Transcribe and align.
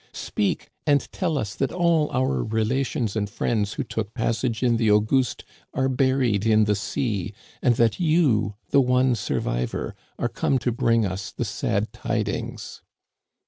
Speak; 0.13 0.71
and 0.87 0.99
tell 1.11 1.37
us 1.37 1.53
that 1.53 1.71
all 1.71 2.09
our 2.09 2.43
relations 2.43 3.15
and 3.15 3.29
friends 3.29 3.73
who 3.73 3.83
took 3.83 4.15
passage 4.15 4.63
in 4.63 4.77
the 4.77 4.89
Auguste 4.89 5.45
are 5.75 5.87
buried 5.89 6.43
in 6.43 6.63
the 6.63 6.73
sea^ 6.73 7.33
and 7.61 7.75
that 7.75 7.99
you, 7.99 8.55
the 8.71 8.81
one 8.81 9.13
survivor, 9.13 9.93
are 10.17 10.27
come 10.27 10.57
to 10.57 10.71
bring 10.71 11.05
us 11.05 11.29
the 11.31 11.45
sad 11.45 11.93
tid 11.93 12.27
ings 12.29 12.81